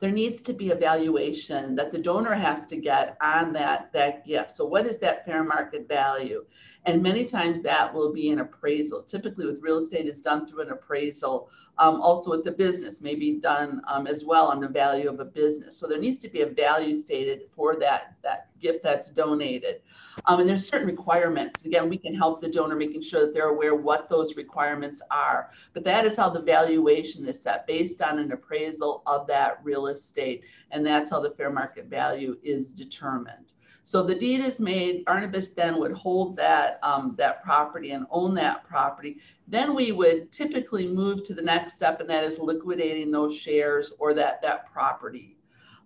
there 0.00 0.10
needs 0.10 0.42
to 0.42 0.52
be 0.52 0.70
a 0.70 0.74
valuation 0.74 1.74
that 1.76 1.90
the 1.90 1.98
donor 1.98 2.34
has 2.34 2.66
to 2.66 2.76
get 2.76 3.16
on 3.22 3.52
that, 3.52 3.90
that 3.92 4.26
gift. 4.26 4.52
So 4.52 4.64
what 4.64 4.86
is 4.86 4.98
that 4.98 5.24
fair 5.24 5.44
market 5.44 5.88
value? 5.88 6.44
And 6.86 7.02
many 7.02 7.24
times 7.24 7.62
that 7.62 7.92
will 7.92 8.12
be 8.12 8.30
an 8.30 8.40
appraisal. 8.40 9.02
Typically 9.02 9.46
with 9.46 9.62
real 9.62 9.78
estate, 9.78 10.06
it's 10.06 10.20
done 10.20 10.46
through 10.46 10.62
an 10.62 10.70
appraisal. 10.70 11.48
Um, 11.78 12.00
also 12.00 12.30
with 12.30 12.44
the 12.44 12.52
business, 12.52 13.00
maybe 13.00 13.40
done 13.40 13.80
um, 13.88 14.06
as 14.06 14.24
well 14.24 14.46
on 14.46 14.60
the 14.60 14.68
value 14.68 15.08
of 15.08 15.18
a 15.18 15.24
business. 15.24 15.76
So 15.78 15.88
there 15.88 15.98
needs 15.98 16.18
to 16.20 16.28
be 16.28 16.42
a 16.42 16.46
value 16.46 16.94
stated 16.94 17.48
for 17.56 17.76
that, 17.80 18.16
that 18.22 18.48
gift 18.60 18.82
that's 18.82 19.08
donated. 19.10 19.80
Um, 20.26 20.40
and 20.40 20.48
there's 20.48 20.68
certain 20.68 20.86
requirements. 20.86 21.64
Again, 21.64 21.88
we 21.88 21.98
can 21.98 22.14
help 22.14 22.40
the 22.40 22.48
donor 22.48 22.76
making 22.76 23.02
sure 23.02 23.26
that 23.26 23.32
they're 23.32 23.48
aware 23.48 23.74
what 23.74 24.08
those 24.08 24.36
requirements 24.36 25.02
are. 25.10 25.50
But 25.72 25.84
that 25.84 26.04
is 26.04 26.16
how 26.16 26.30
the 26.30 26.40
valuation 26.40 27.26
is 27.26 27.40
set 27.40 27.66
based 27.66 28.02
on 28.02 28.18
an 28.18 28.30
appraisal 28.32 29.02
of 29.06 29.26
that 29.28 29.58
real 29.62 29.86
estate. 29.86 30.44
And 30.70 30.84
that's 30.84 31.10
how 31.10 31.20
the 31.20 31.30
fair 31.30 31.50
market 31.50 31.86
value 31.86 32.36
is 32.42 32.70
determined. 32.70 33.54
So 33.86 34.02
the 34.02 34.14
deed 34.14 34.40
is 34.40 34.60
made. 34.60 35.04
Barnabas 35.04 35.50
then 35.50 35.78
would 35.78 35.92
hold 35.92 36.36
that 36.36 36.80
um, 36.82 37.14
that 37.18 37.44
property 37.44 37.90
and 37.90 38.06
own 38.10 38.34
that 38.36 38.64
property. 38.64 39.18
Then 39.46 39.74
we 39.74 39.92
would 39.92 40.32
typically 40.32 40.88
move 40.88 41.22
to 41.24 41.34
the 41.34 41.42
next 41.42 41.74
step, 41.74 42.00
and 42.00 42.08
that 42.08 42.24
is 42.24 42.38
liquidating 42.38 43.10
those 43.10 43.36
shares 43.36 43.92
or 43.98 44.14
that 44.14 44.40
that 44.40 44.72
property. 44.72 45.36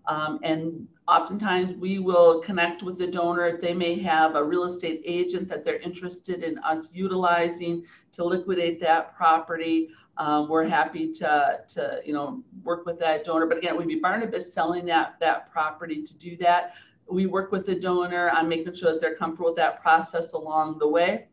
Um, 0.07 0.38
and 0.43 0.87
oftentimes 1.09 1.76
we 1.76 1.99
will 1.99 2.40
connect 2.40 2.83
with 2.83 2.99
the 2.99 3.07
donor 3.07 3.47
if 3.49 3.61
they 3.61 3.75
may 3.75 3.99
have 3.99 4.37
a 4.37 4.45
real 4.45 4.64
estate 4.64 5.02
agent 5.05 5.49
that 5.49 5.64
they're 5.64 5.81
interested 5.81 6.45
in 6.45 6.57
us 6.59 6.88
utilizing 6.95 7.85
to 8.12 8.25
liquidate 8.25 8.81
that 8.81 9.14
property. 9.17 9.90
Um, 10.17 10.49
we're 10.49 10.67
happy 10.67 11.12
to, 11.14 11.59
to, 11.69 12.00
you 12.05 12.12
know, 12.14 12.43
work 12.62 12.87
with 12.87 12.99
that 13.00 13.25
donor. 13.25 13.47
But 13.47 13.59
again, 13.59 13.76
would 13.76 13.87
be 13.87 13.97
Barnabas 13.97 14.52
selling 14.52 14.87
that, 14.87 15.17
that 15.21 15.52
property 15.52 16.02
to 16.02 16.14
do 16.17 16.37
that 16.38 16.73
we 17.11 17.27
work 17.27 17.53
with 17.53 17.67
the 17.67 17.75
donor 17.75 18.31
on 18.31 18.49
making 18.49 18.75
sure 18.75 18.93
that 18.93 19.00
they're 19.00 19.17
comfortable 19.17 19.50
with 19.50 19.57
that 19.57 19.81
process 19.81 20.33
along 20.33 20.79
the 20.79 20.88
way. 20.88 21.29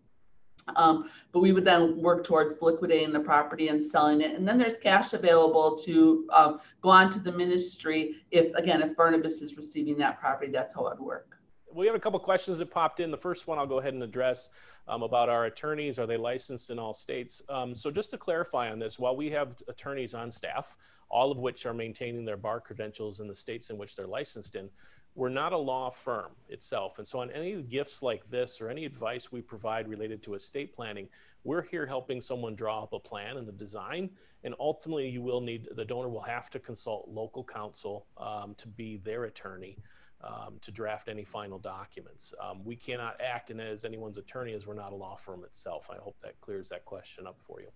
Um, 0.75 1.11
but 1.31 1.41
we 1.41 1.51
would 1.51 1.65
then 1.65 2.01
work 2.01 2.25
towards 2.25 2.61
liquidating 2.61 3.13
the 3.13 3.19
property 3.19 3.67
and 3.67 3.83
selling 3.83 4.21
it. 4.21 4.35
And 4.35 4.47
then 4.47 4.57
there's 4.57 4.77
cash 4.77 5.13
available 5.13 5.77
to 5.79 6.27
um, 6.33 6.59
go 6.81 6.89
on 6.89 7.11
to 7.11 7.19
the 7.19 7.31
ministry 7.31 8.15
if, 8.31 8.53
again, 8.55 8.81
if 8.81 8.95
Barnabas 8.95 9.41
is 9.41 9.57
receiving 9.57 9.97
that 9.99 10.19
property, 10.19 10.51
that's 10.51 10.73
how 10.73 10.87
it 10.87 10.97
would 10.99 11.05
work. 11.05 11.37
We 11.71 11.85
have 11.87 11.95
a 11.95 11.99
couple 11.99 12.19
questions 12.19 12.59
that 12.59 12.71
popped 12.71 13.01
in. 13.01 13.11
The 13.11 13.17
first 13.17 13.47
one 13.47 13.59
I'll 13.59 13.67
go 13.67 13.79
ahead 13.79 13.93
and 13.93 14.01
address 14.01 14.49
um, 14.87 15.03
about 15.03 15.27
our 15.27 15.45
attorneys. 15.45 15.99
Are 15.99 16.07
they 16.07 16.17
licensed 16.17 16.69
in 16.69 16.79
all 16.79 16.93
states? 16.93 17.41
Um, 17.49 17.75
so 17.75 17.91
just 17.91 18.09
to 18.11 18.17
clarify 18.17 18.71
on 18.71 18.79
this, 18.79 18.97
while 18.97 19.15
we 19.15 19.29
have 19.31 19.61
attorneys 19.67 20.15
on 20.15 20.31
staff, 20.31 20.77
all 21.09 21.31
of 21.31 21.37
which 21.37 21.65
are 21.65 21.73
maintaining 21.73 22.23
their 22.23 22.37
bar 22.37 22.61
credentials 22.61 23.19
in 23.19 23.27
the 23.27 23.35
states 23.35 23.69
in 23.69 23.77
which 23.77 23.95
they're 23.95 24.07
licensed 24.07 24.55
in, 24.55 24.69
we're 25.15 25.29
not 25.29 25.53
a 25.53 25.57
law 25.57 25.89
firm 25.89 26.31
itself. 26.49 26.99
And 26.99 27.07
so, 27.07 27.19
on 27.19 27.31
any 27.31 27.61
gifts 27.63 28.03
like 28.03 28.29
this 28.29 28.59
or 28.59 28.69
any 28.69 28.85
advice 28.85 29.31
we 29.31 29.41
provide 29.41 29.87
related 29.87 30.21
to 30.23 30.33
estate 30.33 30.75
planning, 30.75 31.07
we're 31.43 31.63
here 31.63 31.85
helping 31.85 32.21
someone 32.21 32.53
draw 32.55 32.83
up 32.83 32.93
a 32.93 32.99
plan 32.99 33.37
and 33.37 33.47
the 33.47 33.53
design. 33.53 34.09
And 34.43 34.53
ultimately, 34.59 35.07
you 35.07 35.21
will 35.21 35.41
need 35.41 35.69
the 35.75 35.85
donor 35.85 36.09
will 36.09 36.21
have 36.21 36.49
to 36.51 36.59
consult 36.59 37.07
local 37.07 37.43
counsel 37.43 38.05
um, 38.17 38.53
to 38.57 38.67
be 38.67 38.97
their 38.97 39.23
attorney 39.23 39.77
um, 40.21 40.57
to 40.61 40.71
draft 40.71 41.07
any 41.07 41.23
final 41.23 41.59
documents. 41.59 42.33
Um, 42.43 42.63
we 42.63 42.75
cannot 42.75 43.19
act 43.21 43.51
in 43.51 43.59
as 43.59 43.85
anyone's 43.85 44.17
attorney 44.17 44.53
as 44.53 44.67
we're 44.67 44.73
not 44.73 44.91
a 44.91 44.95
law 44.95 45.15
firm 45.15 45.43
itself. 45.43 45.89
I 45.91 45.97
hope 45.97 46.15
that 46.21 46.39
clears 46.41 46.69
that 46.69 46.83
question 46.85 47.25
up 47.25 47.39
for 47.39 47.61
you. 47.61 47.67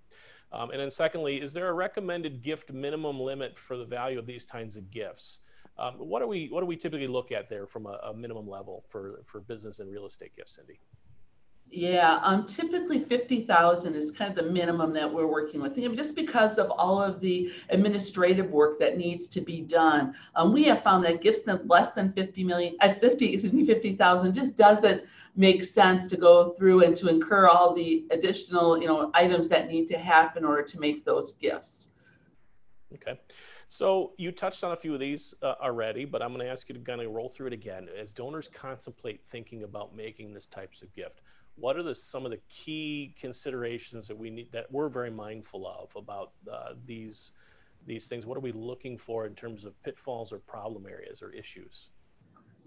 Um, 0.52 0.72
and 0.72 0.80
then, 0.80 0.92
secondly, 0.92 1.42
is 1.42 1.54
there 1.54 1.70
a 1.70 1.74
recommended 1.74 2.42
gift 2.42 2.74
minimum 2.74 3.20
limit 3.20 3.58
for 3.58 3.78
the 3.78 3.86
value 3.86 4.20
of 4.20 4.26
these 4.26 4.46
kinds 4.46 4.76
of 4.76 4.90
gifts? 4.92 5.40
Um, 5.80 5.94
what 5.96 6.20
do 6.20 6.28
we 6.28 6.48
what 6.48 6.60
do 6.60 6.66
we 6.66 6.76
typically 6.76 7.08
look 7.08 7.32
at 7.32 7.50
there 7.50 7.66
from 7.66 7.86
a, 7.86 8.00
a 8.04 8.14
minimum 8.14 8.48
level 8.48 8.84
for 8.90 9.22
for 9.26 9.40
business 9.40 9.80
and 9.80 9.90
real 9.90 10.06
estate 10.06 10.36
gifts, 10.36 10.56
Cindy? 10.56 10.80
Yeah, 11.72 12.20
um, 12.24 12.48
typically 12.48 13.00
50,000 13.00 13.94
is 13.94 14.12
kind 14.12 14.32
of 14.32 14.44
the 14.44 14.52
minimum 14.52 14.92
that 14.94 15.14
we're 15.14 15.28
working 15.28 15.62
with. 15.62 15.76
just 15.96 16.16
because 16.16 16.58
of 16.58 16.72
all 16.72 17.00
of 17.00 17.20
the 17.20 17.54
administrative 17.70 18.50
work 18.50 18.80
that 18.80 18.98
needs 18.98 19.28
to 19.28 19.42
be 19.42 19.62
done, 19.62 20.16
um, 20.36 20.52
we 20.52 20.64
have 20.64 20.82
found 20.84 21.06
that 21.06 21.22
gifts 21.22 21.42
that 21.42 21.68
less 21.68 21.92
than 21.92 22.12
50 22.14 22.44
million, 22.44 22.76
at 22.82 22.98
uh, 22.98 23.00
50, 23.00 23.34
excuse 23.34 23.54
me, 23.54 23.66
50,000 23.68 24.34
just 24.34 24.58
doesn't 24.58 25.04
make 25.36 25.64
sense 25.64 26.08
to 26.08 26.18
go 26.18 26.50
through 26.54 26.84
and 26.84 26.96
to 26.96 27.08
incur 27.08 27.48
all 27.48 27.76
the 27.76 28.04
additional, 28.10 28.82
you 28.82 28.88
know, 28.88 29.12
items 29.14 29.48
that 29.50 29.68
need 29.68 29.86
to 29.90 29.98
happen 30.00 30.44
in 30.44 30.50
order 30.50 30.64
to 30.64 30.80
make 30.80 31.06
those 31.06 31.34
gifts. 31.34 31.90
Okay. 32.96 33.20
So 33.72 34.14
you 34.18 34.32
touched 34.32 34.64
on 34.64 34.72
a 34.72 34.76
few 34.76 34.96
of 34.96 35.00
these 35.00 35.36
uh, 35.44 35.54
already, 35.62 36.04
but 36.04 36.24
I'm 36.24 36.34
going 36.34 36.44
to 36.44 36.52
ask 36.52 36.68
you 36.70 36.74
to 36.74 36.82
kind 36.82 37.02
of 37.02 37.12
roll 37.12 37.30
through 37.30 37.48
it 37.48 37.54
again. 37.54 37.88
As 37.96 38.14
donors 38.14 38.50
contemplate 38.52 39.22
thinking 39.30 39.62
about 39.62 39.96
making 39.96 40.34
this 40.34 40.48
types 40.48 40.82
of 40.82 40.92
gift, 40.96 41.22
what 41.56 41.78
are 41.78 41.84
the 41.84 41.94
some 41.94 42.26
of 42.26 42.32
the 42.32 42.40
key 42.50 43.14
considerations 43.20 44.08
that 44.08 44.18
we 44.18 44.32
need 44.32 44.52
that 44.54 44.72
we're 44.72 44.90
very 44.90 45.12
mindful 45.12 45.68
of 45.68 45.96
about 45.96 46.32
uh, 46.52 46.74
these 46.88 47.34
these 47.86 48.08
things? 48.08 48.26
What 48.26 48.38
are 48.38 48.42
we 48.42 48.54
looking 48.54 48.98
for 48.98 49.28
in 49.28 49.36
terms 49.36 49.66
of 49.66 49.80
pitfalls 49.84 50.34
or 50.34 50.40
problem 50.40 50.88
areas 50.88 51.22
or 51.22 51.32
issues? 51.32 51.90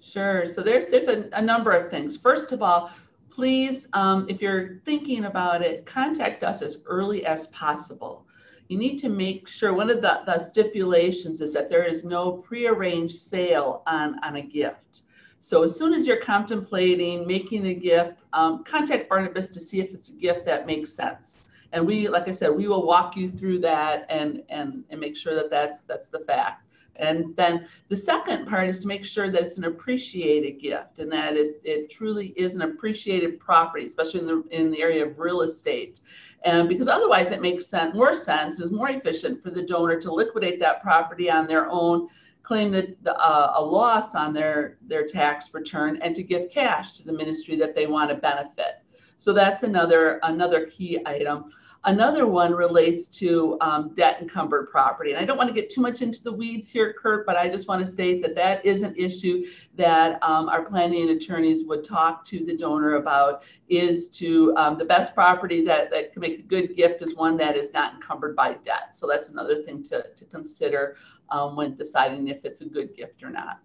Sure. 0.00 0.46
So 0.46 0.62
there's 0.62 0.84
there's 0.86 1.08
a, 1.08 1.28
a 1.32 1.42
number 1.42 1.72
of 1.72 1.90
things. 1.90 2.16
First 2.16 2.52
of 2.52 2.62
all, 2.62 2.92
please, 3.28 3.88
um, 3.92 4.26
if 4.28 4.40
you're 4.40 4.76
thinking 4.84 5.24
about 5.24 5.62
it, 5.62 5.84
contact 5.84 6.44
us 6.44 6.62
as 6.62 6.78
early 6.86 7.26
as 7.26 7.48
possible. 7.48 8.24
You 8.72 8.78
need 8.78 8.96
to 9.00 9.10
make 9.10 9.48
sure 9.48 9.74
one 9.74 9.90
of 9.90 10.00
the, 10.00 10.20
the 10.24 10.38
stipulations 10.38 11.42
is 11.42 11.52
that 11.52 11.68
there 11.68 11.84
is 11.84 12.04
no 12.04 12.32
prearranged 12.32 13.14
sale 13.14 13.82
on, 13.86 14.18
on 14.24 14.36
a 14.36 14.40
gift. 14.40 15.02
So 15.40 15.62
as 15.62 15.76
soon 15.76 15.92
as 15.92 16.06
you're 16.06 16.22
contemplating 16.22 17.26
making 17.26 17.66
a 17.66 17.74
gift, 17.74 18.24
um, 18.32 18.64
contact 18.64 19.10
Barnabas 19.10 19.50
to 19.50 19.60
see 19.60 19.80
if 19.80 19.92
it's 19.92 20.08
a 20.08 20.12
gift 20.12 20.46
that 20.46 20.64
makes 20.64 20.90
sense. 20.90 21.36
And 21.72 21.86
we, 21.86 22.08
like 22.08 22.28
I 22.28 22.32
said, 22.32 22.48
we 22.48 22.66
will 22.66 22.86
walk 22.86 23.14
you 23.14 23.30
through 23.30 23.58
that 23.60 24.06
and 24.08 24.42
and 24.48 24.84
and 24.88 24.98
make 24.98 25.16
sure 25.16 25.34
that 25.34 25.50
that's 25.50 25.80
that's 25.80 26.08
the 26.08 26.20
fact. 26.20 26.66
And 26.96 27.34
then 27.36 27.66
the 27.88 27.96
second 27.96 28.46
part 28.46 28.68
is 28.68 28.80
to 28.80 28.86
make 28.86 29.04
sure 29.04 29.30
that 29.30 29.42
it's 29.42 29.58
an 29.58 29.64
appreciated 29.64 30.60
gift 30.60 30.98
and 30.98 31.10
that 31.12 31.34
it, 31.34 31.60
it 31.64 31.90
truly 31.90 32.28
is 32.36 32.54
an 32.54 32.62
appreciated 32.62 33.40
property, 33.40 33.86
especially 33.86 34.20
in 34.20 34.26
the 34.26 34.44
in 34.50 34.70
the 34.70 34.82
area 34.82 35.06
of 35.06 35.18
real 35.18 35.40
estate. 35.40 36.00
And 36.44 36.68
because 36.68 36.88
otherwise 36.88 37.30
it 37.30 37.40
makes 37.40 37.66
sense, 37.66 37.94
more 37.94 38.14
sense, 38.14 38.60
is 38.60 38.72
more 38.72 38.90
efficient 38.90 39.42
for 39.42 39.50
the 39.50 39.62
donor 39.62 40.00
to 40.00 40.12
liquidate 40.12 40.60
that 40.60 40.82
property 40.82 41.30
on 41.30 41.46
their 41.46 41.70
own 41.70 42.08
claim 42.42 42.72
the, 42.72 42.96
uh, 43.06 43.54
a 43.56 43.62
loss 43.62 44.14
on 44.14 44.32
their 44.32 44.76
their 44.82 45.06
tax 45.06 45.48
return 45.54 45.98
and 46.02 46.14
to 46.14 46.22
give 46.22 46.50
cash 46.50 46.92
to 46.92 47.04
the 47.04 47.12
ministry 47.12 47.56
that 47.56 47.74
they 47.74 47.86
want 47.86 48.10
to 48.10 48.16
benefit. 48.16 48.82
So 49.18 49.32
that's 49.32 49.62
another 49.62 50.18
another 50.24 50.66
key 50.66 51.00
item. 51.06 51.52
Another 51.84 52.28
one 52.28 52.54
relates 52.54 53.08
to 53.08 53.58
um, 53.60 53.92
debt 53.94 54.18
encumbered 54.20 54.70
property. 54.70 55.10
And 55.10 55.18
I 55.18 55.24
don't 55.24 55.36
want 55.36 55.48
to 55.48 55.54
get 55.54 55.68
too 55.68 55.80
much 55.80 56.00
into 56.00 56.22
the 56.22 56.32
weeds 56.32 56.68
here, 56.68 56.94
Kurt, 56.96 57.26
but 57.26 57.36
I 57.36 57.48
just 57.48 57.66
want 57.66 57.84
to 57.84 57.90
state 57.90 58.22
that 58.22 58.36
that 58.36 58.64
is 58.64 58.82
an 58.82 58.94
issue 58.96 59.46
that 59.74 60.22
um, 60.22 60.48
our 60.48 60.64
planning 60.64 61.10
attorneys 61.10 61.64
would 61.64 61.82
talk 61.82 62.24
to 62.26 62.44
the 62.44 62.56
donor 62.56 62.94
about 62.94 63.42
is 63.68 64.08
to 64.10 64.54
um, 64.56 64.78
the 64.78 64.84
best 64.84 65.12
property 65.12 65.64
that, 65.64 65.90
that 65.90 66.12
can 66.12 66.20
make 66.20 66.38
a 66.38 66.42
good 66.42 66.76
gift 66.76 67.02
is 67.02 67.16
one 67.16 67.36
that 67.38 67.56
is 67.56 67.72
not 67.72 67.94
encumbered 67.94 68.36
by 68.36 68.54
debt. 68.62 68.94
So 68.94 69.08
that's 69.08 69.30
another 69.30 69.62
thing 69.64 69.82
to, 69.84 70.04
to 70.14 70.24
consider 70.26 70.96
um, 71.30 71.56
when 71.56 71.74
deciding 71.74 72.28
if 72.28 72.44
it's 72.44 72.60
a 72.60 72.66
good 72.66 72.94
gift 72.94 73.24
or 73.24 73.30
not. 73.30 73.58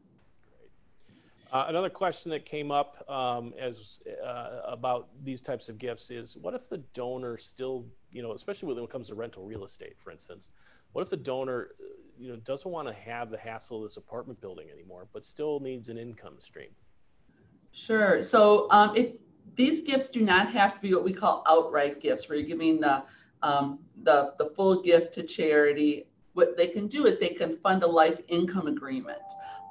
Uh, 1.52 1.66
another 1.70 1.90
question 1.90 2.30
that 2.30 2.46
came 2.46 2.72
up 2.72 3.10
um, 3.10 3.54
as 3.58 4.02
uh, 4.24 4.62
about 4.66 5.08
these 5.24 5.42
types 5.42 5.70
of 5.70 5.78
gifts 5.78 6.12
is 6.12 6.36
what 6.38 6.54
if 6.54 6.68
the 6.68 6.80
donor 6.94 7.38
still, 7.38 7.86
you 8.18 8.24
know, 8.24 8.34
especially 8.34 8.74
when 8.74 8.84
it 8.84 8.90
comes 8.90 9.10
to 9.10 9.16
rental 9.16 9.46
real 9.46 9.64
estate, 9.64 9.94
for 10.00 10.10
instance, 10.10 10.50
what 10.94 11.04
if 11.04 11.10
the 11.12 11.18
donor, 11.18 11.70
uh, 11.80 11.84
you 12.18 12.30
know, 12.30 12.36
doesn't 12.38 12.72
want 12.72 12.88
to 12.88 12.94
have 12.96 13.30
the 13.30 13.38
hassle 13.38 13.78
of 13.78 13.84
this 13.84 13.98
apartment 13.98 14.42
building 14.42 14.70
anymore, 14.74 15.08
but 15.14 15.24
still 15.24 15.60
needs 15.60 15.90
an 15.90 16.00
income 16.00 16.38
stream? 16.40 16.72
Sure. 17.72 18.24
So 18.24 18.72
um, 18.72 18.96
it, 18.96 19.22
these 19.56 19.82
gifts 19.82 20.10
do 20.10 20.22
not 20.22 20.52
have 20.52 20.74
to 20.74 20.82
be 20.82 20.96
what 20.96 21.04
we 21.04 21.14
call 21.14 21.44
outright 21.48 22.02
gifts, 22.02 22.28
where 22.28 22.40
you're 22.40 22.48
giving 22.48 22.82
the 22.82 23.04
um, 23.44 23.78
the 24.02 24.34
the 24.40 24.48
full 24.56 24.82
gift 24.82 25.14
to 25.14 25.22
charity. 25.22 26.08
What 26.34 26.58
they 26.58 26.68
can 26.68 26.88
do 26.88 27.06
is 27.06 27.20
they 27.20 27.30
can 27.30 27.56
fund 27.58 27.84
a 27.84 27.88
life 27.88 28.20
income 28.30 28.66
agreement. 28.66 29.22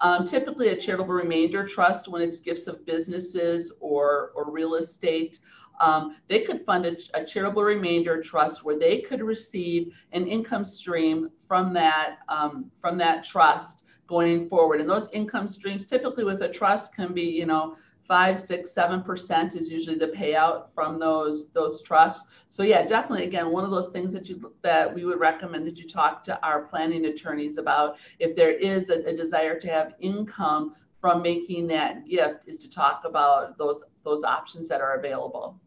Um, 0.02 0.24
typically, 0.24 0.68
a 0.68 0.76
charitable 0.76 1.14
remainder 1.14 1.66
trust, 1.66 2.06
when 2.06 2.22
it's 2.22 2.38
gifts 2.38 2.66
of 2.66 2.84
businesses 2.86 3.72
or, 3.80 4.32
or 4.36 4.50
real 4.50 4.74
estate, 4.74 5.38
um, 5.80 6.16
they 6.28 6.40
could 6.40 6.64
fund 6.64 6.86
a, 6.86 6.96
a, 7.14 7.24
charitable 7.24 7.62
remainder 7.62 8.22
trust 8.22 8.64
where 8.64 8.78
they 8.78 9.00
could 9.00 9.20
receive 9.20 9.92
an 10.12 10.26
income 10.26 10.64
stream 10.64 11.30
from 11.46 11.72
that 11.74 12.18
um, 12.28 12.70
from 12.80 12.98
that 12.98 13.24
trust 13.24 13.84
going 14.06 14.48
forward. 14.48 14.80
And 14.80 14.88
those 14.88 15.08
income 15.12 15.48
streams, 15.48 15.86
typically 15.86 16.24
with 16.24 16.42
a 16.42 16.48
trust, 16.48 16.94
can 16.94 17.12
be 17.12 17.22
you 17.22 17.46
know 17.46 17.76
five, 18.08 18.38
six, 18.38 18.72
seven 18.72 19.02
percent 19.02 19.54
is 19.54 19.68
usually 19.68 19.98
the 19.98 20.08
payout 20.08 20.66
from 20.74 20.98
those 20.98 21.50
those 21.50 21.82
trusts. 21.82 22.28
So 22.48 22.62
yeah, 22.62 22.86
definitely 22.86 23.26
again, 23.26 23.50
one 23.50 23.64
of 23.64 23.70
those 23.70 23.88
things 23.88 24.12
that 24.12 24.28
you 24.28 24.52
that 24.62 24.92
we 24.92 25.04
would 25.04 25.20
recommend 25.20 25.66
that 25.66 25.78
you 25.78 25.88
talk 25.88 26.22
to 26.24 26.40
our 26.42 26.62
planning 26.62 27.06
attorneys 27.06 27.58
about 27.58 27.96
if 28.18 28.36
there 28.36 28.52
is 28.52 28.90
a, 28.90 29.04
a 29.04 29.16
desire 29.16 29.58
to 29.60 29.68
have 29.68 29.94
income 30.00 30.74
from 31.00 31.22
making 31.22 31.66
that 31.68 32.08
gift 32.08 32.44
is 32.46 32.58
to 32.58 32.68
talk 32.68 33.02
about 33.04 33.58
those 33.58 33.82
those 34.04 34.24
options 34.24 34.68
that 34.68 34.80
are 34.80 34.96
available. 34.98 35.60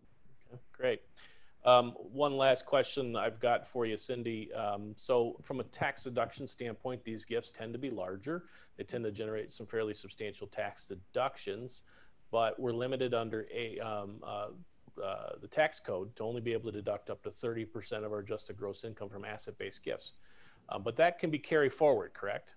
Great. 0.79 1.01
Um, 1.65 1.91
one 2.13 2.37
last 2.37 2.65
question 2.65 3.17
I've 3.17 3.39
got 3.39 3.67
for 3.67 3.85
you, 3.85 3.97
Cindy. 3.97 4.51
Um, 4.53 4.93
so, 4.95 5.35
from 5.41 5.59
a 5.59 5.63
tax 5.65 6.03
deduction 6.03 6.47
standpoint, 6.47 7.03
these 7.03 7.25
gifts 7.25 7.51
tend 7.51 7.73
to 7.73 7.79
be 7.79 7.89
larger. 7.89 8.45
They 8.77 8.85
tend 8.85 9.03
to 9.03 9.11
generate 9.11 9.51
some 9.51 9.67
fairly 9.67 9.93
substantial 9.93 10.47
tax 10.47 10.87
deductions 10.87 11.83
but 12.31 12.59
we're 12.59 12.71
limited 12.71 13.13
under 13.13 13.47
a 13.53 13.79
um, 13.79 14.21
uh, 14.23 14.47
uh, 15.03 15.29
the 15.41 15.47
tax 15.47 15.79
code 15.79 16.13
to 16.15 16.23
only 16.23 16.41
be 16.41 16.51
able 16.51 16.71
to 16.71 16.77
deduct 16.77 17.09
up 17.09 17.23
to 17.23 17.29
30% 17.29 18.03
of 18.03 18.11
our 18.11 18.19
adjusted 18.19 18.57
gross 18.57 18.83
income 18.83 19.07
from 19.07 19.23
asset-based 19.23 19.81
gifts. 19.81 20.13
Um, 20.67 20.83
but 20.83 20.97
that 20.97 21.19
can 21.19 21.29
be 21.29 21.39
carried 21.39 21.73
forward, 21.73 22.13
correct? 22.13 22.55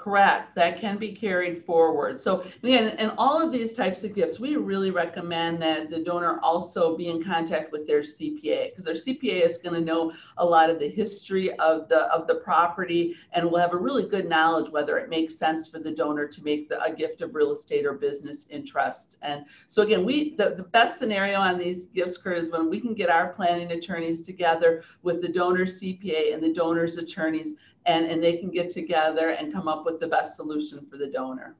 Correct. 0.00 0.54
That 0.54 0.80
can 0.80 0.96
be 0.96 1.12
carried 1.12 1.62
forward. 1.66 2.18
So 2.18 2.42
again, 2.62 2.98
in 2.98 3.10
all 3.18 3.44
of 3.44 3.52
these 3.52 3.74
types 3.74 4.02
of 4.02 4.14
gifts, 4.14 4.40
we 4.40 4.56
really 4.56 4.90
recommend 4.90 5.60
that 5.60 5.90
the 5.90 6.02
donor 6.02 6.40
also 6.42 6.96
be 6.96 7.08
in 7.08 7.22
contact 7.22 7.70
with 7.70 7.86
their 7.86 8.00
CPA 8.00 8.70
because 8.70 8.86
their 8.86 8.94
CPA 8.94 9.44
is 9.44 9.58
going 9.58 9.74
to 9.74 9.80
know 9.82 10.10
a 10.38 10.44
lot 10.44 10.70
of 10.70 10.78
the 10.78 10.88
history 10.88 11.52
of 11.58 11.86
the 11.90 12.10
of 12.14 12.26
the 12.26 12.36
property 12.36 13.14
and 13.34 13.44
will 13.44 13.58
have 13.58 13.74
a 13.74 13.76
really 13.76 14.08
good 14.08 14.26
knowledge 14.26 14.70
whether 14.70 14.96
it 14.96 15.10
makes 15.10 15.36
sense 15.36 15.68
for 15.68 15.78
the 15.78 15.90
donor 15.90 16.26
to 16.26 16.42
make 16.42 16.70
the, 16.70 16.82
a 16.82 16.94
gift 16.94 17.20
of 17.20 17.34
real 17.34 17.52
estate 17.52 17.84
or 17.84 17.92
business 17.92 18.46
interest. 18.48 19.18
And 19.20 19.44
so 19.68 19.82
again, 19.82 20.06
we 20.06 20.34
the, 20.36 20.54
the 20.56 20.62
best 20.62 20.98
scenario 20.98 21.38
on 21.38 21.58
these 21.58 21.84
gifts, 21.84 22.16
Kurt, 22.16 22.38
is 22.38 22.50
when 22.50 22.70
we 22.70 22.80
can 22.80 22.94
get 22.94 23.10
our 23.10 23.34
planning 23.34 23.72
attorneys 23.72 24.22
together 24.22 24.82
with 25.02 25.20
the 25.20 25.28
donor's 25.28 25.78
CPA 25.78 26.32
and 26.32 26.42
the 26.42 26.54
donor's 26.54 26.96
attorneys 26.96 27.52
and, 27.86 28.06
and 28.06 28.22
they 28.22 28.36
can 28.36 28.50
get 28.50 28.70
together 28.70 29.30
and 29.30 29.52
come 29.52 29.68
up 29.68 29.84
with 29.84 30.00
the 30.00 30.06
best 30.06 30.36
solution 30.36 30.86
for 30.90 30.96
the 30.96 31.06
donor. 31.06 31.56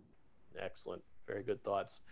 Excellent. 0.58 1.02
Very 1.26 1.42
good 1.42 1.62
thoughts. 1.62 2.02